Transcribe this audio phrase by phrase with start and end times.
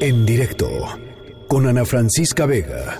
[0.00, 0.68] En directo
[1.46, 2.98] con Ana Francisca Vega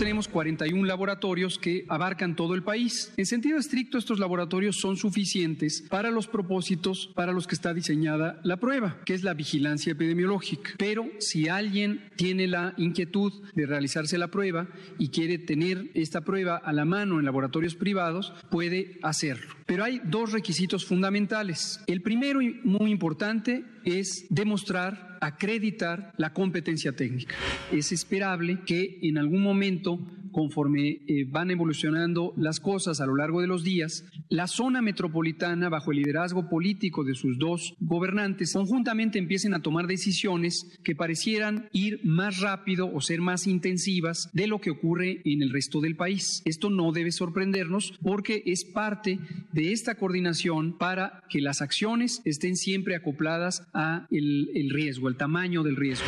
[0.00, 3.12] tenemos 41 laboratorios que abarcan todo el país.
[3.18, 8.40] En sentido estricto, estos laboratorios son suficientes para los propósitos para los que está diseñada
[8.42, 10.70] la prueba, que es la vigilancia epidemiológica.
[10.78, 16.56] Pero si alguien tiene la inquietud de realizarse la prueba y quiere tener esta prueba
[16.56, 19.54] a la mano en laboratorios privados, puede hacerlo.
[19.66, 21.78] Pero hay dos requisitos fundamentales.
[21.86, 27.34] El primero y muy importante es demostrar, acreditar la competencia técnica.
[27.72, 30.00] Es esperable que en algún momento
[30.32, 35.68] conforme eh, van evolucionando las cosas a lo largo de los días, la zona metropolitana,
[35.68, 41.68] bajo el liderazgo político de sus dos gobernantes, conjuntamente empiecen a tomar decisiones que parecieran
[41.72, 45.96] ir más rápido o ser más intensivas de lo que ocurre en el resto del
[45.96, 46.42] país.
[46.44, 49.18] Esto no debe sorprendernos porque es parte
[49.52, 55.62] de esta coordinación para que las acciones estén siempre acopladas a el riesgo, el tamaño
[55.62, 56.06] del riesgo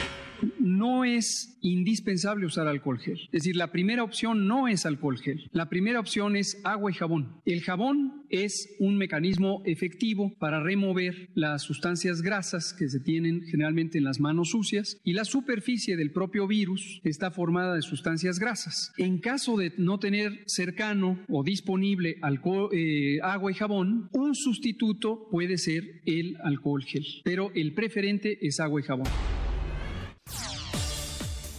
[0.58, 3.20] no es indispensable usar alcohol gel.
[3.26, 5.48] Es decir, la primera opción no es alcohol gel.
[5.52, 7.40] La primera opción es agua y jabón.
[7.44, 13.98] El jabón es un mecanismo efectivo para remover las sustancias grasas que se tienen generalmente
[13.98, 18.92] en las manos sucias y la superficie del propio virus está formada de sustancias grasas.
[18.96, 22.16] En caso de no tener cercano o disponible
[22.72, 28.60] eh, agua y jabón, un sustituto puede ser el alcohol gel, pero el preferente es
[28.60, 29.08] agua y jabón.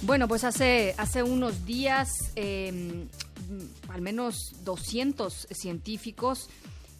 [0.05, 3.07] Bueno, pues hace, hace unos días, em,
[3.87, 6.49] al menos 200 científicos,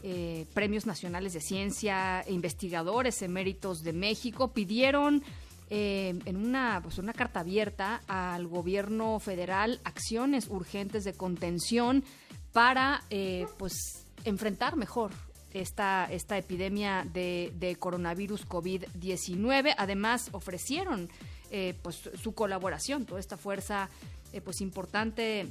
[0.03, 5.21] eh, premios nacionales de ciencia, investigadores eméritos de México, pidieron
[5.69, 12.05] em, en una, pues una carta abierta al gobierno federal acciones urgentes de contención
[12.53, 15.11] para eh, pues enfrentar mejor
[15.51, 19.75] esta, esta epidemia de, de coronavirus COVID-19.
[19.77, 21.09] Además, ofrecieron
[21.55, 23.87] eh, pues su colaboración, toda esta fuerza
[24.33, 25.45] eh, pues importante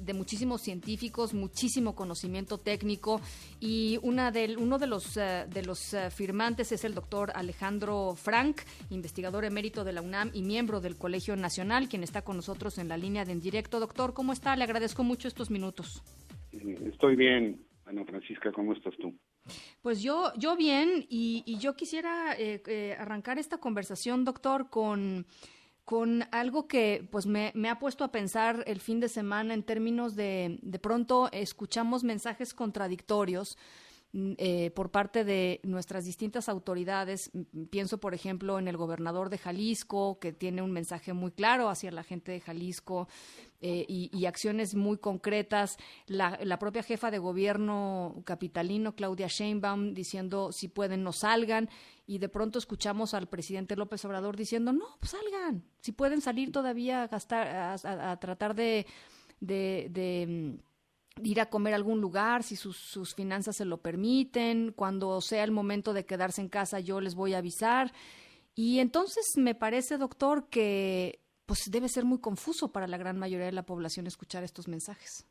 [0.00, 3.20] de muchísimos científicos, muchísimo conocimiento técnico
[3.60, 8.62] y una del, uno de los, eh, de los firmantes es el doctor Alejandro Frank,
[8.90, 12.88] investigador emérito de la UNAM y miembro del Colegio Nacional, quien está con nosotros en
[12.88, 13.78] la línea de en directo.
[13.78, 14.56] Doctor, ¿cómo está?
[14.56, 16.02] Le agradezco mucho estos minutos.
[16.50, 19.14] Estoy bien, Ana Francisca, ¿cómo estás tú?
[19.82, 25.26] Pues yo, yo bien, y, yo quisiera eh, eh, arrancar esta conversación, doctor, con,
[25.84, 29.62] con algo que pues me, me, ha puesto a pensar el fin de semana en
[29.62, 33.56] términos de, de pronto escuchamos mensajes contradictorios
[34.38, 37.30] eh, por parte de nuestras distintas autoridades.
[37.68, 41.90] Pienso, por ejemplo, en el gobernador de Jalisco, que tiene un mensaje muy claro hacia
[41.90, 43.08] la gente de Jalisco
[43.60, 45.76] eh, y, acciones muy concretas.
[46.06, 51.68] La, propia jefa de gobierno capitalino, Claudia Sheinbaum, diciendo si pueden no salgan.
[52.06, 56.52] Y de pronto escuchamos al presidente López Obrador diciendo, no, pues salgan, si pueden salir
[56.52, 58.86] todavía a gastar, a, tratar de,
[59.40, 60.58] de
[61.22, 65.44] ir a comer a algún lugar, si sus, sus, finanzas se lo permiten, cuando sea
[65.44, 67.92] el momento de quedarse en casa yo les voy a avisar.
[68.54, 73.46] Y entonces me parece, doctor, que pues debe ser muy confuso para la gran mayoría
[73.46, 75.26] de la población escuchar estos mensajes.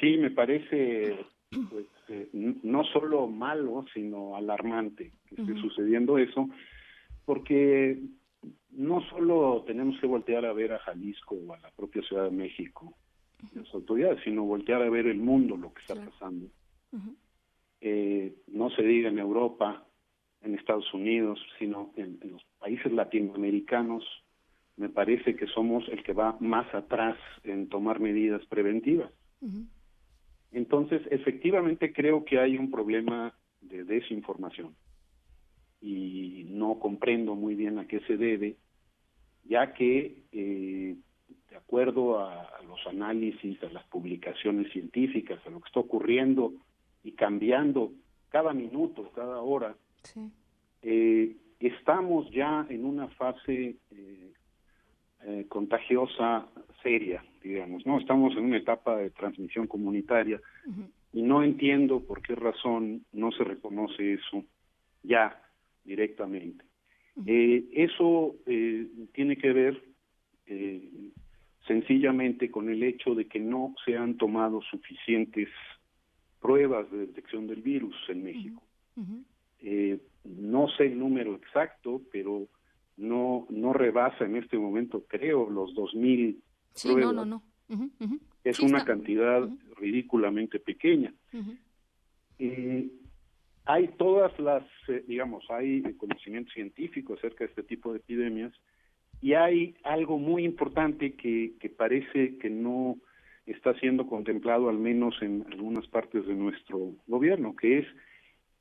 [0.00, 6.48] Sí, me parece pues, eh, no solo malo, sino alarmante que esté sucediendo eso,
[7.24, 7.98] porque
[8.70, 12.36] no solo tenemos que voltear a ver a Jalisco o a la propia Ciudad de
[12.36, 12.96] México,
[13.54, 16.48] las autoridades, sino voltear a ver el mundo, lo que está pasando.
[17.80, 19.86] Eh, no se diga en Europa,
[20.42, 24.04] en Estados Unidos, sino en, los países latinoamericanos,
[24.76, 29.12] me parece que somos el que va más atrás en tomar medidas preventivas.
[30.52, 34.74] Entonces, efectivamente creo que hay un problema de desinformación
[35.80, 38.56] y no comprendo muy bien a qué se debe,
[39.44, 40.96] ya que eh,
[41.50, 46.52] de acuerdo a, los análisis, a las publicaciones científicas, a lo que está ocurriendo
[47.02, 47.92] y cambiando
[48.28, 49.74] cada minuto, cada hora,
[50.82, 54.32] eh, estamos ya en una fase eh,
[55.24, 56.46] eh, contagiosa
[56.82, 57.98] seria, digamos, ¿no?
[57.98, 60.40] Estamos en una etapa de transmisión comunitaria
[61.12, 64.44] y no entiendo por qué razón no se reconoce eso
[65.02, 65.42] ya
[65.84, 66.64] directamente.
[67.24, 68.36] eso
[69.12, 69.82] tiene que ver
[71.68, 75.48] sencillamente con el hecho de que no se han tomado suficientes
[76.40, 78.62] pruebas de detección del virus en México.
[79.60, 82.48] Eh, no sé el número exacto, pero
[82.96, 86.36] no no rebasa en este momento, creo, los 2.000
[86.74, 87.14] sí, pruebas.
[87.14, 87.90] No, no, no.
[88.42, 91.12] Es una cantidad ridículamente pequeña.
[92.38, 92.88] Eh,
[93.66, 98.52] hay todas las, eh, digamos, hay conocimiento científico acerca de este tipo de epidemias
[99.20, 102.96] y hay algo muy importante que, que parece que no
[103.46, 107.86] está siendo contemplado al menos en algunas partes de nuestro gobierno, que es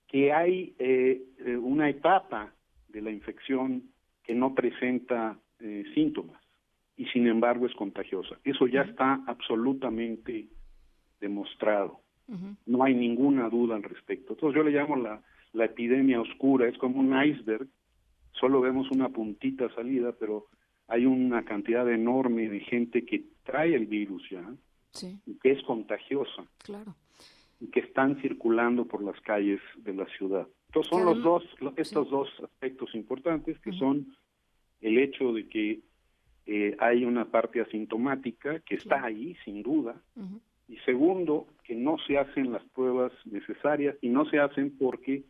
[0.07, 2.53] que hay eh, eh, una etapa
[2.87, 3.83] de la infección
[4.23, 6.41] que no presenta eh, síntomas
[6.95, 8.37] y sin embargo es contagiosa.
[8.43, 10.47] Eso ya está absolutamente
[11.19, 12.01] demostrado.
[12.65, 14.33] No hay ninguna duda al respecto.
[14.33, 15.21] Entonces yo le llamo la,
[15.53, 17.67] la epidemia oscura, es como un iceberg,
[18.39, 20.47] solo vemos una puntita salida, pero
[20.87, 24.43] hay una cantidad enorme de gente que trae el virus ya,
[25.25, 26.45] y que es contagiosa.
[26.59, 26.95] Claro.
[27.59, 30.47] Y que están circulando por las calles de la ciudad.
[30.67, 31.43] Entonces son los dos,
[31.75, 34.15] estos dos aspectos importantes que son
[34.81, 35.81] el hecho de que
[36.45, 40.01] eh, hay una parte asintomática que está ahí, sin duda,
[40.67, 45.23] y segundo, que no se hacen las pruebas necesarias y no se hacen porque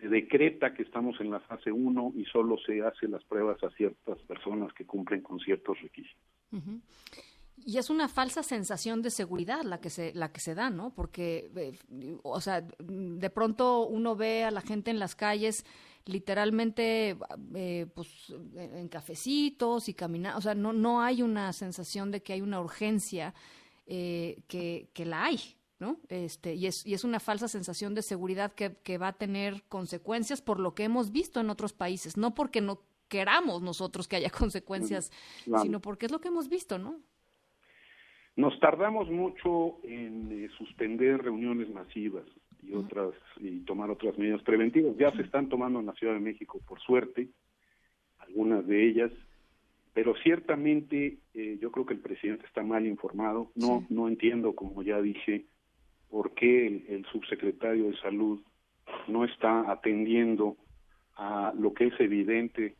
[0.00, 3.70] se decreta que estamos en la fase 1 y solo se hacen las pruebas a
[3.70, 6.22] ciertas personas que cumplen con ciertos requisitos.
[7.64, 10.94] Y es una falsa sensación de seguridad la que se, la que se da, ¿no?
[10.94, 15.64] Porque, eh, o sea, de pronto uno ve a la gente en las calles
[16.06, 17.18] literalmente
[17.54, 22.32] eh, pues en cafecitos y caminando, o sea, no, no hay una sensación de que
[22.32, 23.34] hay una urgencia
[23.86, 25.38] eh, que, que la hay,
[25.78, 26.00] ¿no?
[26.08, 29.62] Este, y, es, y es una falsa sensación de seguridad que, que va a tener
[29.68, 34.16] consecuencias por lo que hemos visto en otros países, no porque no queramos nosotros que
[34.16, 35.12] haya consecuencias,
[35.62, 37.00] sino porque es lo que hemos visto, ¿no?
[38.36, 42.26] Nos tardamos mucho en eh, suspender reuniones masivas
[42.62, 44.94] y otras y tomar otras medidas preventivas.
[44.98, 47.28] Ya se están tomando en la Ciudad de México, por suerte,
[48.18, 49.10] algunas de ellas,
[49.94, 53.52] pero ciertamente eh, yo creo que el presidente está mal informado.
[53.54, 55.46] No no entiendo, como ya dije,
[56.16, 58.40] por qué el, el subsecretario de Salud
[59.06, 60.56] no está atendiendo
[61.14, 62.74] a lo que es evidente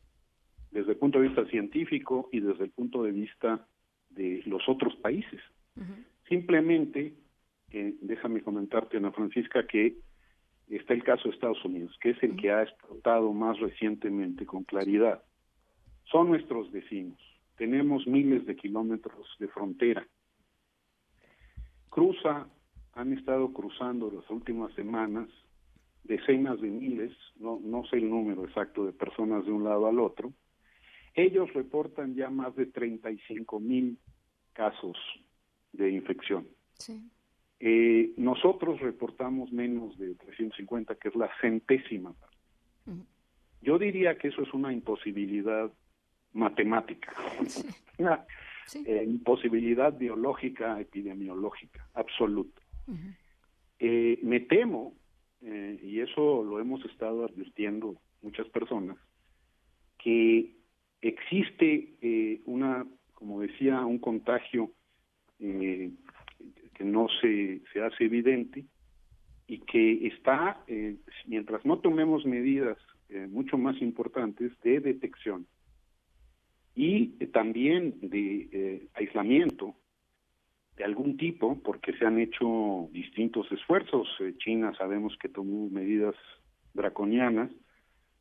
[0.70, 3.68] desde el punto de vista científico y desde el punto de vista
[4.08, 5.38] de los otros países.
[6.26, 7.12] Simplemente,
[7.72, 9.98] eh, déjame comentarte, Ana Francisca, que
[10.68, 14.64] está el caso de Estados Unidos, que es el que ha explotado más recientemente con
[14.64, 15.22] claridad.
[16.04, 17.20] Son nuestros vecinos,
[17.58, 20.08] tenemos miles de kilómetros de frontera.
[21.90, 22.48] Cruza,
[22.96, 25.28] han estado cruzando las últimas semanas
[26.04, 30.00] decenas de miles, no, no sé el número exacto de personas de un lado al
[30.00, 30.32] otro,
[31.14, 33.98] ellos reportan ya más de 35 mil
[34.54, 34.96] casos
[35.72, 36.46] de infección.
[37.60, 42.36] Eh, nosotros reportamos menos de 350, que es la centésima parte.
[43.60, 45.70] Yo diría que eso es una imposibilidad
[46.32, 47.12] matemática,
[47.98, 48.24] una
[48.74, 52.62] eh, imposibilidad biológica, epidemiológica, absoluta.
[53.78, 54.94] Eh, me temo,
[55.42, 58.96] y eso lo hemos estado advirtiendo muchas personas,
[59.98, 60.56] que
[61.00, 64.70] existe eh, una, como decía, un contagio
[65.40, 65.90] eh,
[66.74, 68.64] que no se, se hace evidente
[69.46, 70.96] y que está, eh,
[71.26, 72.78] mientras no tomemos medidas
[73.30, 75.46] mucho más importantes de detección
[76.74, 79.76] y también de aislamiento
[80.76, 84.08] de algún tipo, porque se han hecho distintos esfuerzos.
[84.38, 86.14] China sabemos que tomó medidas
[86.74, 87.50] draconianas,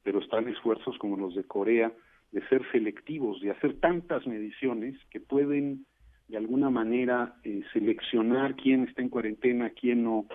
[0.04, 1.92] pero están esfuerzos como los de Corea
[2.32, 5.86] de ser selectivos, de hacer tantas mediciones que pueden
[6.28, 10.26] de alguna manera eh, seleccionar quién está en cuarentena, quién no,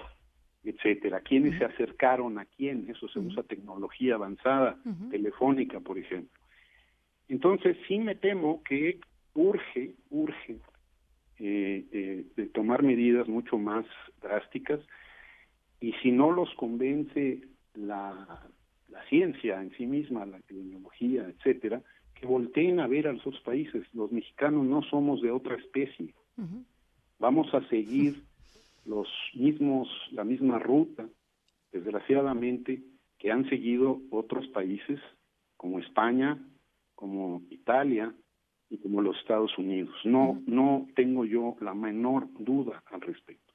[0.63, 4.79] etcétera, quiénes se acercaron a quién, eso se usa tecnología avanzada,
[5.11, 6.39] telefónica, por ejemplo.
[7.29, 9.01] Entonces, sí me temo que
[9.35, 10.59] urge, urge
[11.43, 13.87] eh, eh, de tomar medidas mucho más
[14.21, 14.81] drásticas
[15.81, 17.41] y si no los convence
[17.75, 18.47] la,
[18.89, 21.83] la ciencia en sí misma, la epidemiología, etcétera,
[22.15, 23.87] que volteen a ver a los otros países.
[23.95, 26.15] Los mexicanos no somos de otra especie.
[27.19, 28.23] Vamos a seguir
[28.85, 31.09] los mismos, la misma ruta,
[31.73, 32.83] desgraciadamente,
[33.19, 35.01] que han seguido otros países
[35.57, 36.39] como España,
[36.95, 38.15] como Italia
[38.71, 39.95] y como los Estados Unidos.
[40.05, 43.53] No, no tengo yo la menor duda al respecto.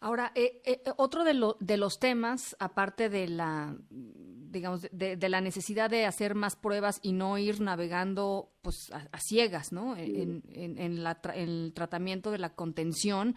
[0.00, 5.40] Ahora, eh, eh, otro de, lo, de los temas, aparte de la, digamos, de, la
[5.40, 9.96] necesidad de hacer más pruebas y no ir navegando pues a, ciegas, ¿no?
[9.96, 13.36] En, el tratamiento de la contención,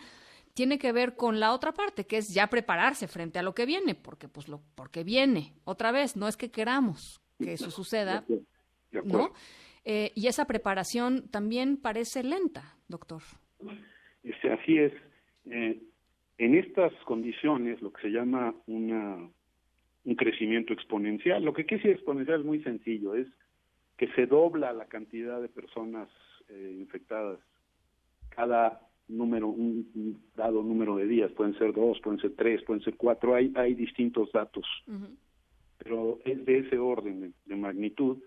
[0.56, 3.68] tiene que ver con la otra parte, que es ya prepararse frente a lo que
[3.68, 5.54] viene, porque pues lo, porque viene.
[5.66, 8.26] Otra vez, no es que queramos que eso suceda,
[9.04, 9.34] ¿no?
[9.86, 13.22] Eh, y esa preparación también parece lenta, doctor.
[14.24, 14.94] Este, así es.
[15.46, 15.80] Eh,
[16.38, 19.30] en estas condiciones, lo que se llama una
[20.06, 21.44] un crecimiento exponencial.
[21.44, 23.28] Lo que quiere decir exponencial es muy sencillo, es
[23.98, 26.10] que se dobla la cantidad de personas
[26.50, 27.40] eh, infectadas
[28.30, 32.96] cada número, un, dado número de días, pueden ser dos, pueden ser tres, pueden ser
[32.98, 34.66] cuatro, hay, hay distintos datos,
[35.78, 38.18] pero es de ese orden de, magnitud.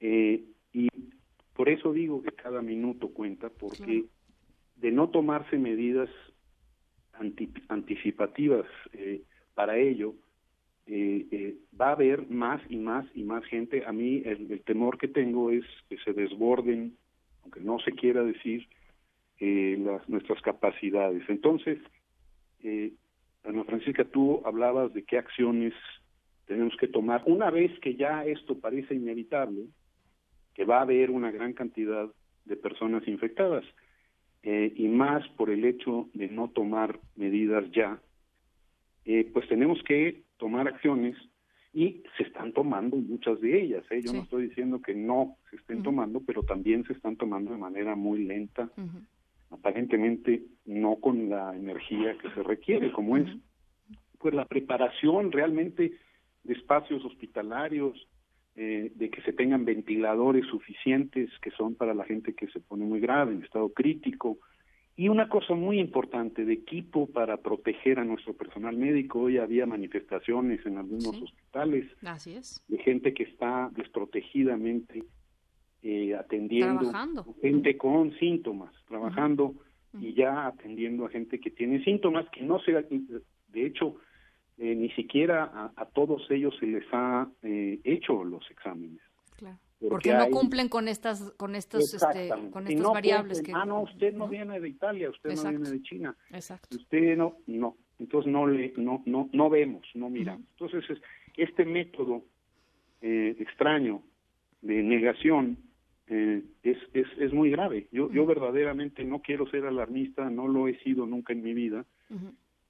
[0.00, 0.88] Eh, y
[1.54, 4.04] por eso digo que cada minuto cuenta, porque
[4.76, 6.10] de no tomarse medidas
[7.68, 9.22] anticipativas eh,
[9.54, 10.14] para ello,
[10.86, 13.84] eh, eh, va a haber más y más y más gente.
[13.86, 16.96] A mí el, temor que tengo es que se desborden,
[17.42, 18.68] aunque no se quiera decir,
[19.40, 21.22] eh, las, nuestras capacidades.
[21.28, 21.78] Entonces,
[22.62, 22.92] eh,
[23.44, 25.72] Ana Francisca, tú hablabas de qué acciones
[26.46, 27.22] tenemos que tomar.
[27.26, 29.66] Una vez que ya esto parece inevitable,
[30.54, 32.08] que va a haber una gran cantidad
[32.44, 33.64] de personas infectadas,
[34.42, 37.98] eh, y más por el hecho de no tomar medidas ya,
[39.06, 41.16] eh, pues tenemos que tomar acciones
[41.72, 43.84] y se están tomando muchas de ellas.
[43.90, 44.02] ¿eh?
[44.04, 47.58] Yo no estoy diciendo que no se estén tomando, pero también se están tomando de
[47.58, 48.70] manera muy lenta,
[49.50, 53.26] aparentemente no con la energía que se requiere, como es
[54.18, 55.92] pues la preparación realmente
[56.44, 58.08] de espacios hospitalarios,
[58.56, 62.84] eh, de que se tengan ventiladores suficientes que son para la gente que se pone
[62.84, 64.38] muy grave, en estado crítico.
[64.96, 69.22] Y una cosa muy importante, de equipo para proteger a nuestro personal médico.
[69.22, 71.86] Hoy había manifestaciones en algunos hospitales
[72.68, 75.02] de gente que está desprotegidamente
[75.82, 76.92] eh, atendiendo
[77.42, 79.54] gente con síntomas, trabajando
[80.00, 83.96] y ya atendiendo a gente que tiene síntomas que no se, de hecho,
[84.58, 89.00] eh, ni siquiera a, todos ellos se les ha eh, hecho los exámenes.
[89.36, 89.58] Claro.
[89.88, 94.14] Porque, no cumplen con estas con estos este, con estas variables que ah no usted
[94.14, 96.16] no, viene de Italia usted no viene de China.
[96.30, 96.76] Exacto.
[96.76, 97.76] usted no no.
[97.98, 100.46] Entonces no le no no no vemos no miramos.
[100.58, 100.84] Entonces
[101.36, 102.24] este método
[103.02, 104.02] eh, extraño
[104.62, 105.58] de negación
[106.06, 107.88] eh, es, es, es muy grave.
[107.92, 111.84] Yo yo verdaderamente no quiero ser alarmista no lo he sido nunca en mi vida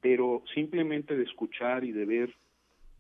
[0.05, 2.35] pero simplemente de escuchar y de ver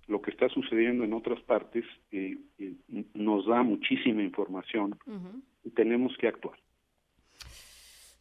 [0.06, 2.76] lo que está sucediendo en otras partes eh, eh,
[3.12, 4.96] nos da muchísima información
[5.62, 6.58] y tenemos que actuar.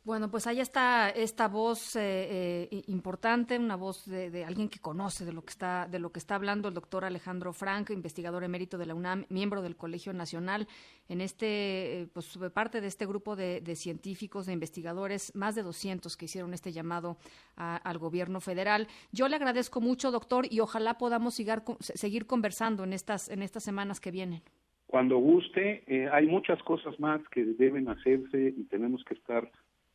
[0.06, 5.24] Bueno, pues ahí está esta voz eh, eh, importante, una voz de, alguien que conoce
[5.24, 8.78] de lo que está de lo que está hablando el doctor Alejandro Frank, investigador emérito
[8.78, 10.68] de la UNAM, miembro del Colegio Nacional,
[11.08, 16.18] en este eh, pues parte de este grupo de, científicos, de investigadores, más de 200
[16.18, 17.16] que hicieron este llamado
[17.56, 18.90] al gobierno federal.
[19.14, 21.34] Yo le agradezco mucho, doctor, y ojalá podamos
[21.80, 24.42] seguir conversando en estas en estas semanas que vienen.
[24.86, 29.50] Cuando guste, hay muchas cosas más que deben hacerse y tenemos que estar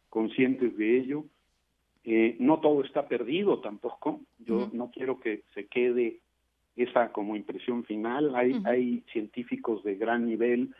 [0.08, 1.24] conscientes de ello.
[2.04, 4.20] Eh, no todo está perdido tampoco.
[4.38, 6.20] Yo no quiero que se quede
[6.76, 8.34] esa como impresión final.
[8.34, 10.74] Hay, hay científicos de gran nivel,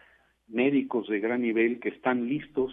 [0.47, 2.73] médicos de gran nivel que están listos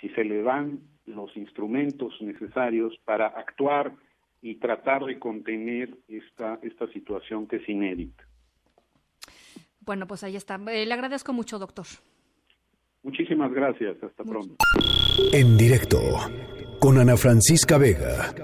[0.00, 3.92] si se le dan los instrumentos necesarios para actuar
[4.42, 8.24] y tratar de contener esta, esta situación que es inédita.
[9.80, 10.60] Bueno, pues ahí está.
[10.68, 11.86] Eh, le agradezco mucho, doctor.
[13.04, 14.02] Muchísimas gracias.
[14.02, 14.56] Hasta pronto.
[15.32, 16.00] En directo
[16.80, 18.34] con Ana Francisca Vega.